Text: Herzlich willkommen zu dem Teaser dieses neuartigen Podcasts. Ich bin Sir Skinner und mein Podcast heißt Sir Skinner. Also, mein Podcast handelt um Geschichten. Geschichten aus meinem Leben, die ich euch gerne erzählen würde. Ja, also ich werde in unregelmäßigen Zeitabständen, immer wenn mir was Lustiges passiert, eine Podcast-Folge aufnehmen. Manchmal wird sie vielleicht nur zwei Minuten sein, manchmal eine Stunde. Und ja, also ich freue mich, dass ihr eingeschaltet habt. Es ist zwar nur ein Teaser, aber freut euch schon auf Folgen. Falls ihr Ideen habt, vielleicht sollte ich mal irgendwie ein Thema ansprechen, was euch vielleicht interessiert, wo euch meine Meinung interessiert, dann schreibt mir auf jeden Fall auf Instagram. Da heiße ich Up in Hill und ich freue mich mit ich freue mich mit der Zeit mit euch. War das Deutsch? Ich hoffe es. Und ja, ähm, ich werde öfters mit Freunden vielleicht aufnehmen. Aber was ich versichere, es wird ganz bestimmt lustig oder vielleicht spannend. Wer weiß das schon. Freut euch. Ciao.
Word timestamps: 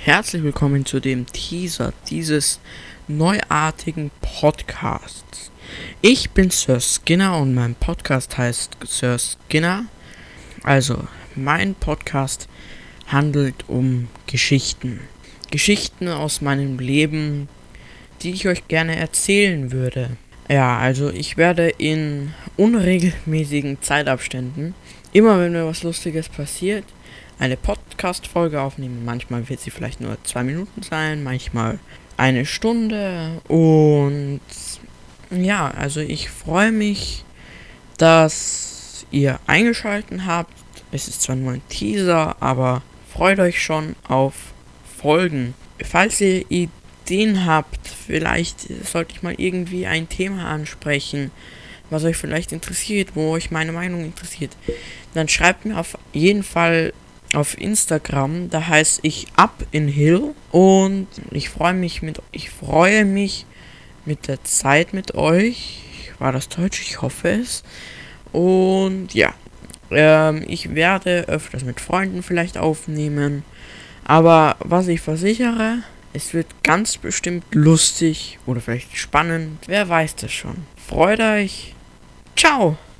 Herzlich 0.00 0.44
willkommen 0.44 0.86
zu 0.86 1.00
dem 1.00 1.26
Teaser 1.26 1.92
dieses 2.08 2.60
neuartigen 3.08 4.12
Podcasts. 4.20 5.50
Ich 6.00 6.30
bin 6.30 6.50
Sir 6.50 6.78
Skinner 6.80 7.36
und 7.36 7.52
mein 7.52 7.74
Podcast 7.74 8.38
heißt 8.38 8.76
Sir 8.86 9.18
Skinner. 9.18 9.86
Also, 10.62 11.02
mein 11.34 11.74
Podcast 11.74 12.48
handelt 13.08 13.64
um 13.66 14.06
Geschichten. 14.28 15.00
Geschichten 15.50 16.06
aus 16.08 16.40
meinem 16.42 16.78
Leben, 16.78 17.48
die 18.22 18.30
ich 18.30 18.46
euch 18.46 18.68
gerne 18.68 18.94
erzählen 18.94 19.72
würde. 19.72 20.10
Ja, 20.48 20.78
also 20.78 21.10
ich 21.10 21.36
werde 21.36 21.70
in 21.70 22.32
unregelmäßigen 22.56 23.82
Zeitabständen, 23.82 24.74
immer 25.12 25.40
wenn 25.40 25.52
mir 25.52 25.66
was 25.66 25.82
Lustiges 25.82 26.28
passiert, 26.28 26.84
eine 27.38 27.56
Podcast-Folge 27.56 28.60
aufnehmen. 28.60 29.04
Manchmal 29.04 29.48
wird 29.48 29.60
sie 29.60 29.70
vielleicht 29.70 30.00
nur 30.00 30.16
zwei 30.24 30.42
Minuten 30.42 30.82
sein, 30.82 31.22
manchmal 31.22 31.78
eine 32.16 32.44
Stunde. 32.46 33.40
Und 33.48 34.40
ja, 35.30 35.70
also 35.70 36.00
ich 36.00 36.30
freue 36.30 36.72
mich, 36.72 37.24
dass 37.96 39.06
ihr 39.10 39.38
eingeschaltet 39.46 40.22
habt. 40.26 40.52
Es 40.90 41.08
ist 41.08 41.22
zwar 41.22 41.36
nur 41.36 41.52
ein 41.52 41.68
Teaser, 41.68 42.36
aber 42.40 42.82
freut 43.12 43.38
euch 43.38 43.62
schon 43.62 43.94
auf 44.06 44.34
Folgen. 45.00 45.54
Falls 45.82 46.20
ihr 46.20 46.44
Ideen 46.50 47.46
habt, 47.46 47.86
vielleicht 47.86 48.60
sollte 48.84 49.14
ich 49.14 49.22
mal 49.22 49.34
irgendwie 49.36 49.86
ein 49.86 50.08
Thema 50.08 50.46
ansprechen, 50.48 51.30
was 51.90 52.04
euch 52.04 52.16
vielleicht 52.16 52.52
interessiert, 52.52 53.10
wo 53.14 53.30
euch 53.30 53.50
meine 53.50 53.72
Meinung 53.72 54.04
interessiert, 54.04 54.56
dann 55.14 55.28
schreibt 55.28 55.64
mir 55.64 55.78
auf 55.78 55.96
jeden 56.12 56.42
Fall 56.42 56.92
auf 57.34 57.58
Instagram. 57.58 58.50
Da 58.50 58.66
heiße 58.68 59.00
ich 59.02 59.26
Up 59.36 59.66
in 59.70 59.88
Hill 59.88 60.34
und 60.50 61.08
ich 61.30 61.50
freue 61.50 61.74
mich 61.74 62.02
mit 62.02 62.20
ich 62.32 62.50
freue 62.50 63.04
mich 63.04 63.46
mit 64.04 64.28
der 64.28 64.42
Zeit 64.44 64.92
mit 64.92 65.14
euch. 65.14 65.80
War 66.18 66.32
das 66.32 66.48
Deutsch? 66.48 66.80
Ich 66.82 67.02
hoffe 67.02 67.28
es. 67.30 67.62
Und 68.32 69.14
ja, 69.14 69.34
ähm, 69.90 70.44
ich 70.46 70.74
werde 70.74 71.28
öfters 71.28 71.64
mit 71.64 71.80
Freunden 71.80 72.22
vielleicht 72.22 72.58
aufnehmen. 72.58 73.44
Aber 74.04 74.56
was 74.60 74.88
ich 74.88 75.00
versichere, 75.00 75.82
es 76.12 76.34
wird 76.34 76.46
ganz 76.62 76.96
bestimmt 76.96 77.44
lustig 77.54 78.38
oder 78.46 78.60
vielleicht 78.60 78.96
spannend. 78.96 79.64
Wer 79.66 79.88
weiß 79.88 80.16
das 80.16 80.32
schon. 80.32 80.56
Freut 80.76 81.20
euch. 81.20 81.74
Ciao. 82.34 82.78